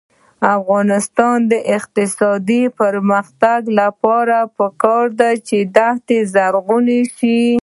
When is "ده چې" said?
5.19-5.57